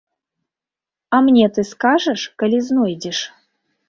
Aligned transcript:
А 1.17 1.19
мне 1.27 1.49
ты 1.57 1.65
скажаш, 1.71 2.23
калі 2.45 2.57
знойдзеш? 2.71 3.19